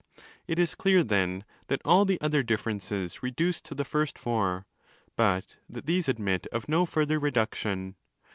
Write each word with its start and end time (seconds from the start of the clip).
᾿ 0.01 0.03
25 0.15 0.25
It 0.47 0.57
is 0.59 0.73
clear, 0.73 1.03
then, 1.03 1.43
that 1.67 1.79
all 1.85 2.05
the 2.05 2.19
other 2.21 2.41
differences 2.41 3.21
reduce 3.21 3.61
to 3.61 3.75
the 3.75 3.85
first 3.85 4.17
four, 4.17 4.65
but 5.15 5.57
that 5.69 5.85
these 5.85 6.09
admit 6.09 6.47
of 6.51 6.67
no 6.67 6.87
further 6.87 7.19
reduction. 7.19 7.93